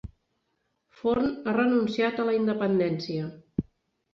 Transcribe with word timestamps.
Forn 1.01 1.29
ha 1.45 1.53
renunciat 1.57 2.17
a 2.17 2.25
la 2.31 2.35
independència 2.39 3.29